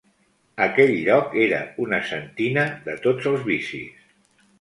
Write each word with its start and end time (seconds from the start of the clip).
Aquell 0.65 0.93
lloc 1.07 1.35
era 1.43 1.59
una 1.83 1.99
sentina 2.13 2.63
de 2.87 2.97
tots 3.05 3.29
els 3.33 3.45
vicis. 3.51 4.09